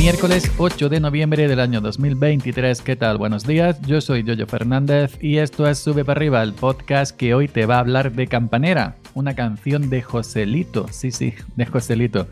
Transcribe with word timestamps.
Miércoles 0.00 0.50
8 0.56 0.88
de 0.88 0.98
noviembre 0.98 1.46
del 1.46 1.60
año 1.60 1.82
2023. 1.82 2.80
¿Qué 2.80 2.96
tal? 2.96 3.18
Buenos 3.18 3.46
días. 3.46 3.82
Yo 3.82 4.00
soy 4.00 4.22
Yoyo 4.22 4.46
Fernández 4.46 5.18
y 5.20 5.36
esto 5.36 5.68
es 5.68 5.78
Sube 5.78 6.06
para 6.06 6.16
arriba, 6.16 6.42
el 6.42 6.54
podcast 6.54 7.14
que 7.14 7.34
hoy 7.34 7.48
te 7.48 7.66
va 7.66 7.76
a 7.76 7.80
hablar 7.80 8.12
de 8.12 8.26
Campanera, 8.26 8.96
una 9.12 9.34
canción 9.34 9.90
de 9.90 10.00
Joselito. 10.00 10.88
Sí, 10.90 11.10
sí, 11.10 11.34
de 11.54 11.66
Joselito. 11.66 12.28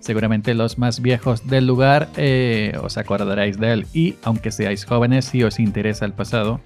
Seguramente 0.00 0.52
los 0.54 0.78
más 0.78 1.00
viejos 1.00 1.46
del 1.46 1.64
lugar 1.64 2.08
eh, 2.16 2.76
os 2.82 2.98
acordaréis 2.98 3.56
de 3.56 3.72
él 3.72 3.86
y 3.94 4.16
aunque 4.24 4.50
seáis 4.50 4.84
jóvenes 4.84 5.26
si 5.26 5.44
os 5.44 5.60
interesa 5.60 6.04
el 6.04 6.14
pasado, 6.14 6.60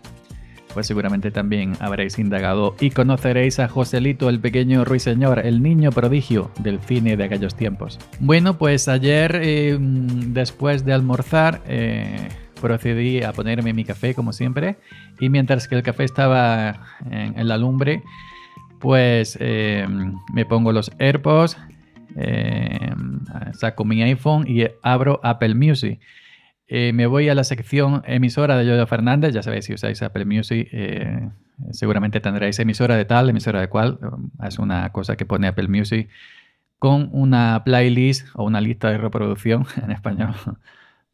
seguramente 0.82 1.30
también 1.30 1.74
habréis 1.80 2.18
indagado 2.18 2.74
y 2.80 2.90
conoceréis 2.90 3.58
a 3.58 3.68
Joselito, 3.68 4.28
el 4.28 4.40
pequeño 4.40 4.84
ruiseñor, 4.84 5.44
el 5.44 5.62
niño 5.62 5.90
prodigio 5.90 6.50
del 6.58 6.80
cine 6.80 7.16
de 7.16 7.24
aquellos 7.24 7.54
tiempos. 7.54 7.98
Bueno, 8.20 8.58
pues 8.58 8.88
ayer, 8.88 9.38
eh, 9.42 9.76
después 9.80 10.84
de 10.84 10.92
almorzar, 10.92 11.62
eh, 11.66 12.28
procedí 12.60 13.22
a 13.22 13.32
ponerme 13.32 13.72
mi 13.72 13.84
café 13.84 14.14
como 14.14 14.32
siempre 14.32 14.76
y 15.20 15.28
mientras 15.28 15.68
que 15.68 15.74
el 15.74 15.82
café 15.82 16.04
estaba 16.04 16.80
en, 17.10 17.46
la 17.46 17.58
lumbre, 17.58 18.02
pues 18.80 19.36
eh, 19.40 19.86
me 20.32 20.46
pongo 20.46 20.72
los 20.72 20.90
AirPods, 20.98 21.56
saco 23.52 23.84
mi 23.84 24.02
iPhone 24.02 24.46
y 24.48 24.64
abro 24.82 25.20
Apple 25.22 25.54
Music. 25.54 26.00
Eh, 26.68 26.92
me 26.92 27.06
voy 27.06 27.28
a 27.28 27.34
la 27.34 27.44
sección 27.44 28.02
emisora 28.06 28.56
de 28.56 28.66
Yoyo 28.66 28.86
Fernández. 28.86 29.32
Ya 29.32 29.42
sabéis, 29.42 29.66
si 29.66 29.74
usáis 29.74 30.02
Apple 30.02 30.24
Music, 30.24 30.68
eh, 30.72 31.28
seguramente 31.70 32.20
tendréis 32.20 32.58
emisora 32.58 32.96
de 32.96 33.04
tal, 33.04 33.30
emisora 33.30 33.60
de 33.60 33.68
cual. 33.68 33.98
Es 34.42 34.58
una 34.58 34.90
cosa 34.92 35.16
que 35.16 35.26
pone 35.26 35.46
Apple 35.46 35.68
Music 35.68 36.08
con 36.78 37.08
una 37.12 37.62
playlist 37.64 38.28
o 38.34 38.44
una 38.44 38.60
lista 38.60 38.90
de 38.90 38.98
reproducción 38.98 39.66
en 39.82 39.92
español, 39.92 40.34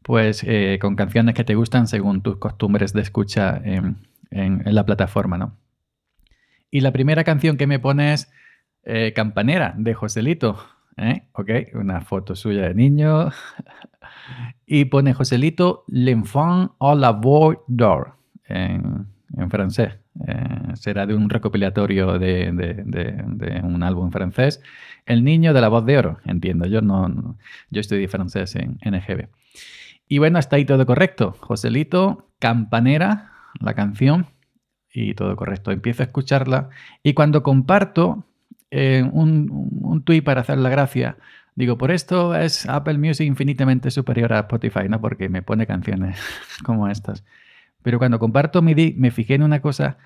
pues 0.01 0.43
eh, 0.43 0.79
con 0.81 0.95
canciones 0.95 1.35
que 1.35 1.43
te 1.43 1.55
gustan 1.55 1.87
según 1.87 2.21
tus 2.21 2.37
costumbres 2.37 2.93
de 2.93 3.01
escucha 3.01 3.61
en, 3.63 3.97
la 4.31 4.83
plataforma, 4.83 5.37
¿no? 5.37 5.55
Y 6.71 6.81
la 6.81 6.91
primera 6.91 7.23
canción 7.23 7.55
que 7.55 7.67
me 7.67 7.77
pone 7.77 8.13
es 8.13 8.31
Campanera 9.13 9.75
de 9.77 9.93
Joselito. 9.93 10.57
Ok, 11.33 11.49
una 11.73 12.01
foto 12.01 12.35
suya 12.35 12.67
de 12.67 12.75
niño 12.75 13.29
y 14.65 14.85
pone 14.85 15.13
Joselito, 15.13 15.85
l'enfant 15.87 16.75
à 16.79 16.95
la 16.95 17.11
voix 17.11 17.57
d'or, 17.67 18.15
en, 18.47 19.07
francés. 19.49 19.99
Eh, 20.27 20.75
será 20.75 21.07
de 21.07 21.15
un 21.15 21.29
recopilatorio 21.29 22.19
de, 22.19 23.61
un 23.63 23.83
álbum 23.83 24.11
francés. 24.11 24.61
El 25.05 25.23
niño 25.23 25.53
de 25.53 25.61
la 25.61 25.69
voz 25.69 25.85
de 25.85 25.97
oro, 25.97 26.19
entiendo. 26.25 26.65
Yo 26.67 26.81
no, 26.81 27.37
yo 27.71 27.81
estudié 27.81 28.07
francés 28.07 28.55
en 28.55 28.77
NGB. 28.85 29.29
Y 30.07 30.19
bueno, 30.19 30.37
está 30.37 30.57
ahí 30.57 30.65
todo 30.65 30.85
correcto. 30.85 31.35
Joselito, 31.39 32.29
campanera, 32.39 33.31
la 33.59 33.73
canción, 33.73 34.27
y 34.93 35.15
todo 35.15 35.35
correcto. 35.35 35.71
Empiezo 35.71 36.03
a 36.03 36.05
escucharla 36.05 36.69
y 37.01 37.13
cuando 37.13 37.41
comparto 37.41 38.25
eh, 38.73 39.07
un, 39.11 39.69
un 39.81 40.03
tuit 40.03 40.23
para 40.23 40.41
hacer 40.41 40.57
la 40.57 40.69
gracia, 40.69 41.17
Digo, 41.55 41.77
por 41.77 41.91
esto 41.91 42.35
es 42.35 42.67
Apple 42.67 42.97
Music 42.97 43.27
infinitamente 43.27 43.91
superior 43.91 44.33
a 44.33 44.39
Spotify, 44.39 44.89
¿no? 44.89 44.99
Porque 44.99 45.29
me 45.29 45.43
pone 45.43 45.67
canciones 45.67 46.19
como 46.63 46.87
estas. 46.87 47.23
Pero 47.83 47.99
cuando 47.99 48.17
comparto 48.17 48.61
MIDI, 48.61 48.95
me 48.97 49.11
fijé 49.11 49.35
en 49.35 49.43
una 49.43 49.61
cosa 49.61 49.97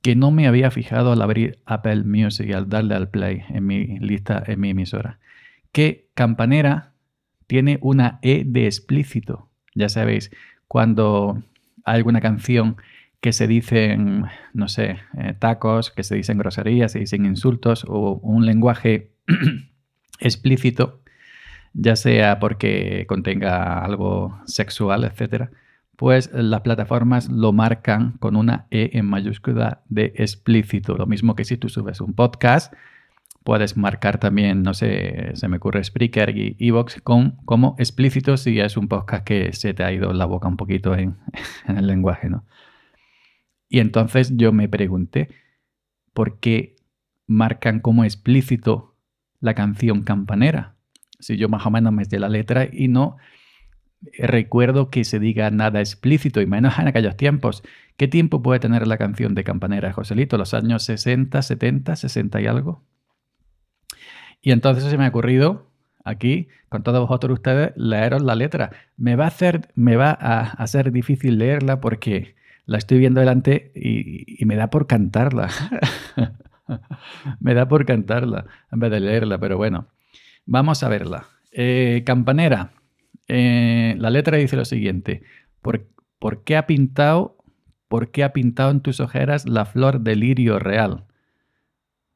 que 0.00 0.16
no 0.16 0.30
me 0.30 0.48
había 0.48 0.70
fijado 0.70 1.12
al 1.12 1.22
abrir 1.22 1.60
Apple 1.66 2.04
Music 2.04 2.48
y 2.48 2.52
al 2.52 2.68
darle 2.68 2.94
al 2.94 3.10
play 3.10 3.44
en 3.50 3.66
mi 3.66 3.98
lista, 3.98 4.42
en 4.46 4.60
mi 4.60 4.70
emisora. 4.70 5.18
Que 5.70 6.08
Campanera 6.14 6.92
tiene 7.46 7.78
una 7.80 8.18
E 8.22 8.44
de 8.44 8.66
explícito. 8.66 9.48
Ya 9.74 9.88
sabéis, 9.88 10.32
cuando 10.66 11.42
hay 11.84 11.96
alguna 11.96 12.20
canción 12.20 12.76
que 13.22 13.32
se 13.32 13.46
dicen, 13.46 14.24
no 14.52 14.66
sé, 14.66 14.98
eh, 15.16 15.34
tacos, 15.38 15.92
que 15.92 16.02
se 16.02 16.16
dicen 16.16 16.38
groserías, 16.38 16.90
se 16.90 16.98
dicen 16.98 17.24
insultos 17.24 17.86
o 17.88 18.14
un 18.14 18.44
lenguaje 18.44 19.12
explícito, 20.18 21.02
ya 21.72 21.94
sea 21.94 22.40
porque 22.40 23.06
contenga 23.08 23.84
algo 23.84 24.36
sexual, 24.46 25.04
etcétera, 25.04 25.52
pues 25.94 26.30
las 26.32 26.62
plataformas 26.62 27.28
lo 27.28 27.52
marcan 27.52 28.18
con 28.18 28.34
una 28.34 28.66
E 28.72 28.90
en 28.94 29.06
mayúscula 29.06 29.82
de 29.88 30.12
explícito. 30.16 30.96
Lo 30.96 31.06
mismo 31.06 31.36
que 31.36 31.44
si 31.44 31.56
tú 31.56 31.68
subes 31.68 32.00
un 32.00 32.14
podcast, 32.14 32.74
puedes 33.44 33.76
marcar 33.76 34.18
también, 34.18 34.64
no 34.64 34.74
sé, 34.74 35.30
se 35.34 35.46
me 35.46 35.58
ocurre 35.58 35.84
Spreaker 35.84 36.36
y 36.36 36.56
Evox 36.58 37.00
con, 37.02 37.36
como 37.44 37.76
explícito 37.78 38.36
si 38.36 38.58
es 38.58 38.76
un 38.76 38.88
podcast 38.88 39.24
que 39.24 39.52
se 39.52 39.74
te 39.74 39.84
ha 39.84 39.92
ido 39.92 40.12
la 40.12 40.24
boca 40.24 40.48
un 40.48 40.56
poquito 40.56 40.96
en, 40.96 41.18
en 41.68 41.78
el 41.78 41.86
lenguaje, 41.86 42.28
¿no? 42.28 42.44
Y 43.72 43.80
entonces 43.80 44.36
yo 44.36 44.52
me 44.52 44.68
pregunté, 44.68 45.30
¿por 46.12 46.38
qué 46.38 46.76
marcan 47.26 47.80
como 47.80 48.04
explícito 48.04 48.94
la 49.40 49.54
canción 49.54 50.02
campanera. 50.02 50.76
Si 51.18 51.36
yo 51.36 51.48
más 51.48 51.66
o 51.66 51.70
menos 51.70 51.92
me 51.92 52.04
sé 52.04 52.18
la 52.18 52.28
letra 52.28 52.68
y 52.70 52.88
no 52.88 53.16
recuerdo 54.18 54.90
que 54.90 55.04
se 55.04 55.18
diga 55.18 55.50
nada 55.50 55.80
explícito, 55.80 56.40
y 56.40 56.46
menos 56.46 56.78
en 56.78 56.88
aquellos 56.88 57.16
tiempos. 57.16 57.62
¿Qué 57.96 58.08
tiempo 58.08 58.42
puede 58.42 58.60
tener 58.60 58.86
la 58.86 58.98
canción 58.98 59.34
de 59.34 59.44
campanera, 59.44 59.92
Joselito? 59.92 60.36
¿Los 60.36 60.54
años 60.54 60.82
60, 60.84 61.40
70, 61.40 61.96
60 61.96 62.40
y 62.40 62.46
algo? 62.46 62.84
Y 64.40 64.50
entonces 64.50 64.84
se 64.84 64.98
me 64.98 65.04
ha 65.06 65.08
ocurrido 65.08 65.70
aquí, 66.04 66.48
con 66.68 66.82
todos 66.82 67.00
vosotros 67.00 67.38
ustedes, 67.38 67.72
leeros 67.76 68.22
la 68.22 68.34
letra. 68.34 68.70
Me 68.96 69.14
va 69.14 69.24
a 69.24 69.28
hacer, 69.28 69.70
me 69.76 69.96
va 69.96 70.10
a 70.10 70.40
hacer 70.40 70.90
difícil 70.90 71.38
leerla 71.38 71.80
porque 71.80 72.34
la 72.66 72.78
estoy 72.78 72.98
viendo 72.98 73.20
delante 73.20 73.72
y, 73.74 74.44
me 74.44 74.56
da 74.56 74.70
por 74.70 74.86
cantarla. 74.86 75.48
Me 77.40 77.52
da 77.52 77.68
por 77.68 77.84
cantarla 77.84 78.46
en 78.70 78.78
vez 78.78 78.90
de 78.90 79.00
leerla, 79.00 79.36
pero 79.36 79.58
bueno, 79.58 79.88
vamos 80.46 80.82
a 80.82 80.88
verla. 80.88 81.26
Eh, 81.50 82.02
campanera, 82.06 82.72
eh, 83.28 83.94
la 83.98 84.08
letra 84.08 84.38
dice 84.38 84.56
lo 84.56 84.64
siguiente: 84.64 85.22
¿Por, 85.60 85.86
¿Por, 86.18 86.44
qué 86.44 86.56
ha 86.56 86.66
pintado, 86.66 87.36
por 87.88 88.10
qué 88.10 88.24
ha 88.24 88.32
pintado 88.32 88.70
en 88.70 88.80
tus 88.80 89.00
ojeras 89.00 89.46
la 89.46 89.66
flor 89.66 90.00
de 90.00 90.16
lirio 90.16 90.58
real? 90.58 91.04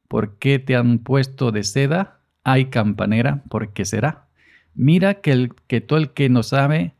¿Por 0.08 0.38
qué 0.38 0.58
te 0.58 0.76
han 0.76 1.00
puesto 1.00 1.50
de 1.50 1.64
seda? 1.64 2.20
Ay, 2.44 2.66
campanera, 2.66 3.42
¿por 3.50 3.72
qué 3.72 3.84
será? 3.84 4.28
Mira 4.74 5.14
que, 5.14 5.32
el, 5.32 5.54
que 5.66 5.80
todo 5.80 5.98
el 5.98 6.12
que 6.12 6.28
no 6.28 6.42
sabe, 6.42 6.94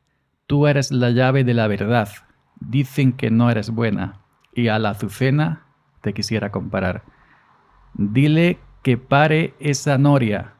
tú 0.46 0.66
eres 0.66 0.90
la 0.90 1.10
llave 1.10 1.44
de 1.44 1.54
la 1.54 1.68
verdad. 1.68 2.08
Dicen 2.61 3.12
que 3.12 3.31
no 3.31 3.50
eres 3.50 3.71
buena, 3.71 4.21
y 4.53 4.69
a 4.69 4.78
la 4.78 4.91
azucena 4.91 5.67
te 6.00 6.15
quisiera 6.15 6.50
comparar. 6.50 7.03
Dile 7.94 8.59
que 8.83 8.97
pare 8.97 9.55
esa 9.59 9.99
noria 9.99 10.55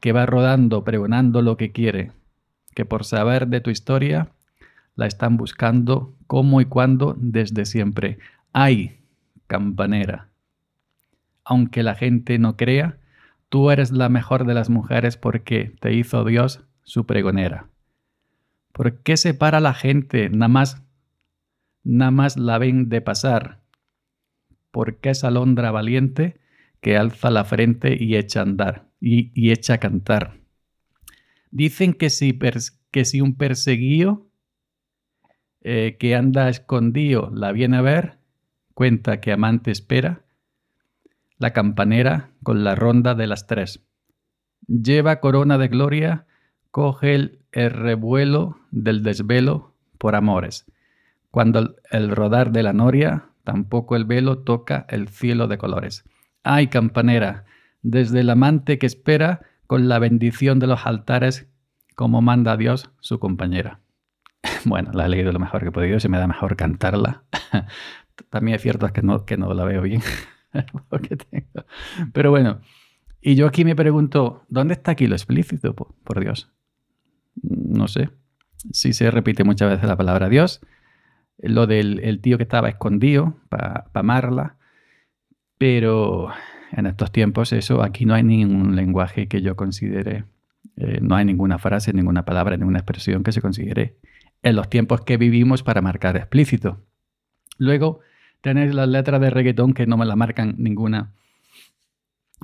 que 0.00 0.12
va 0.12 0.26
rodando 0.26 0.84
pregonando 0.84 1.42
lo 1.42 1.56
que 1.56 1.72
quiere, 1.72 2.12
que 2.74 2.84
por 2.84 3.04
saber 3.04 3.48
de 3.48 3.60
tu 3.60 3.70
historia 3.70 4.30
la 4.94 5.06
están 5.06 5.36
buscando 5.36 6.14
cómo 6.26 6.60
y 6.60 6.64
cuándo 6.64 7.14
desde 7.18 7.64
siempre. 7.66 8.18
¡Ay, 8.52 9.00
campanera! 9.46 10.28
Aunque 11.44 11.82
la 11.82 11.94
gente 11.94 12.38
no 12.38 12.56
crea, 12.56 12.98
tú 13.48 13.70
eres 13.70 13.92
la 13.92 14.08
mejor 14.08 14.46
de 14.46 14.54
las 14.54 14.70
mujeres 14.70 15.16
porque 15.16 15.74
te 15.80 15.92
hizo 15.92 16.24
Dios 16.24 16.64
su 16.82 17.06
pregonera. 17.06 17.68
¿Por 18.72 18.98
qué 19.02 19.16
se 19.16 19.34
para 19.34 19.60
la 19.60 19.74
gente? 19.74 20.28
Nada 20.30 20.48
más, 20.48 20.82
nada 21.86 22.10
más 22.10 22.36
la 22.36 22.58
ven 22.58 22.88
de 22.88 23.00
pasar. 23.00 23.60
¿Por 24.70 24.98
qué 24.98 25.10
esa 25.10 25.28
alondra 25.28 25.70
valiente 25.70 26.38
que 26.80 26.96
alza 26.96 27.30
la 27.30 27.44
frente 27.44 27.96
y 27.98 28.16
echa 28.16 28.40
a 28.40 28.42
andar 28.44 28.86
y, 29.00 29.50
echa 29.50 29.74
a 29.74 29.78
cantar. 29.78 30.38
Dicen 31.50 31.94
que 31.94 32.10
si, 32.10 32.38
que 32.90 33.04
si 33.04 33.20
un 33.20 33.36
perseguido 33.36 34.26
eh, 35.62 35.96
que 35.98 36.14
anda 36.14 36.48
escondido 36.48 37.30
la 37.34 37.52
viene 37.52 37.78
a 37.78 37.82
ver, 37.82 38.18
cuenta 38.74 39.20
que 39.20 39.32
amante 39.32 39.70
espera, 39.70 40.24
la 41.38 41.52
campanera 41.52 42.30
con 42.42 42.64
la 42.64 42.74
ronda 42.74 43.14
de 43.14 43.26
las 43.26 43.46
tres. 43.46 43.84
Lleva 44.66 45.20
corona 45.20 45.58
de 45.58 45.68
gloria, 45.68 46.26
coge 46.70 47.14
el, 47.14 47.40
revuelo 47.52 48.58
del 48.70 49.02
desvelo 49.02 49.74
por 49.98 50.14
amores. 50.14 50.66
Cuando 51.36 51.76
el 51.90 52.16
rodar 52.16 52.50
de 52.50 52.62
la 52.62 52.72
noria, 52.72 53.26
tampoco 53.44 53.94
el 53.94 54.06
velo 54.06 54.38
toca 54.38 54.86
el 54.88 55.08
cielo 55.08 55.48
de 55.48 55.58
colores. 55.58 56.06
Ay, 56.42 56.68
campanera, 56.68 57.44
desde 57.82 58.20
el 58.20 58.30
amante 58.30 58.78
que 58.78 58.86
espera 58.86 59.42
con 59.66 59.86
la 59.86 59.98
bendición 59.98 60.60
de 60.60 60.66
los 60.66 60.86
altares, 60.86 61.46
como 61.94 62.22
manda 62.22 62.56
Dios 62.56 62.90
su 63.00 63.18
compañera. 63.18 63.80
Bueno, 64.64 64.92
la 64.94 65.04
he 65.04 65.08
leído 65.10 65.30
lo 65.30 65.38
mejor 65.38 65.60
que 65.60 65.68
he 65.68 65.72
podido, 65.72 66.00
se 66.00 66.08
me 66.08 66.16
da 66.16 66.26
mejor 66.26 66.56
cantarla. 66.56 67.24
También 68.30 68.54
es 68.54 68.62
cierto 68.62 68.90
que 68.94 69.02
no, 69.02 69.52
la 69.52 69.64
veo 69.64 69.82
bien. 69.82 70.00
Pero 72.14 72.30
bueno, 72.30 72.62
y 73.20 73.34
yo 73.34 73.46
aquí 73.46 73.62
me 73.66 73.76
pregunto, 73.76 74.46
¿dónde 74.48 74.72
está 74.72 74.92
aquí 74.92 75.06
lo 75.06 75.14
explícito, 75.14 75.74
por 75.74 76.18
Dios? 76.18 76.50
no 77.42 77.88
sé, 77.88 78.08
sí 78.72 78.94
se 78.94 79.10
repite 79.10 79.44
muchas 79.44 79.68
veces 79.68 79.86
la 79.86 79.98
palabra 79.98 80.30
Dios. 80.30 80.62
Lo 81.38 81.66
del 81.66 82.00
el 82.00 82.20
tío 82.20 82.36
que 82.36 82.44
estaba 82.44 82.68
escondido 82.68 83.36
para 83.48 83.86
amarla. 83.94 84.56
Pero 85.58 86.30
en 86.72 86.86
estos 86.86 87.12
tiempos 87.12 87.52
eso, 87.52 87.82
aquí 87.82 88.04
no 88.04 88.14
hay 88.14 88.22
ningún 88.22 88.76
lenguaje 88.76 89.28
que 89.28 89.40
yo 89.40 89.56
considere, 89.56 90.24
eh, 90.76 90.98
no 91.00 91.16
hay 91.16 91.24
ninguna 91.24 91.58
frase, 91.58 91.92
ninguna 91.92 92.24
palabra, 92.24 92.56
ninguna 92.56 92.80
expresión 92.80 93.22
que 93.22 93.32
se 93.32 93.40
considere 93.40 93.96
en 94.42 94.56
los 94.56 94.68
tiempos 94.68 95.00
que 95.00 95.16
vivimos 95.16 95.62
para 95.62 95.80
marcar 95.80 96.16
explícito. 96.16 96.84
Luego 97.58 98.00
tenéis 98.42 98.74
las 98.74 98.88
letras 98.88 99.20
de 99.20 99.30
reggaetón 99.30 99.72
que 99.72 99.86
no 99.86 99.96
me 99.96 100.04
la 100.04 100.16
marcan 100.16 100.54
ninguna 100.58 101.14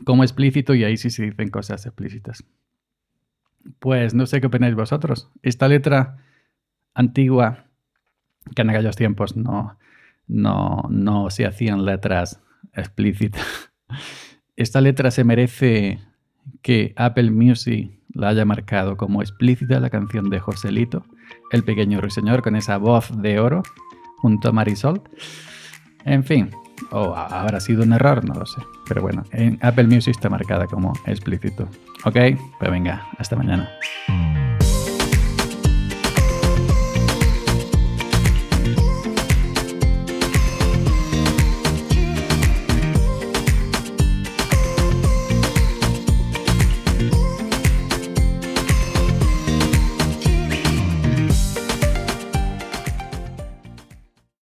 como 0.04 0.24
explícito 0.24 0.74
y 0.74 0.84
ahí 0.84 0.96
sí 0.96 1.10
se 1.10 1.24
dicen 1.24 1.50
cosas 1.50 1.84
explícitas. 1.86 2.44
Pues 3.78 4.14
no 4.14 4.26
sé 4.26 4.40
qué 4.40 4.46
opináis 4.46 4.74
vosotros. 4.74 5.30
Esta 5.42 5.68
letra 5.68 6.18
antigua, 6.94 7.66
que 8.54 8.62
en 8.62 8.70
aquellos 8.70 8.96
tiempos 8.96 9.36
no, 9.36 9.78
no, 10.26 10.82
no 10.90 11.30
se 11.30 11.46
hacían 11.46 11.84
letras 11.84 12.40
explícitas, 12.72 13.70
esta 14.56 14.80
letra 14.80 15.10
se 15.10 15.24
merece 15.24 16.00
que 16.62 16.92
Apple 16.96 17.30
Music 17.30 17.90
la 18.14 18.28
haya 18.28 18.44
marcado 18.44 18.96
como 18.96 19.22
explícita 19.22 19.80
la 19.80 19.90
canción 19.90 20.30
de 20.30 20.40
Joselito, 20.40 21.04
el 21.50 21.64
pequeño 21.64 22.00
ruiseñor, 22.00 22.42
con 22.42 22.56
esa 22.56 22.76
voz 22.76 23.10
de 23.22 23.40
oro 23.40 23.62
junto 24.18 24.48
a 24.48 24.52
Marisol. 24.52 25.02
En 26.04 26.24
fin, 26.24 26.50
o 26.90 27.14
habrá 27.14 27.60
sido 27.60 27.82
un 27.82 27.92
error, 27.92 28.24
no 28.24 28.34
lo 28.34 28.46
sé. 28.46 28.60
Pero 28.88 29.02
bueno, 29.02 29.24
en 29.32 29.58
Apple 29.62 29.86
Music 29.86 30.14
está 30.16 30.28
marcada 30.28 30.66
como 30.66 30.92
explícito. 31.06 31.68
Ok, 32.04 32.16
pues 32.58 32.70
venga, 32.70 33.06
hasta 33.18 33.36
mañana. 33.36 33.68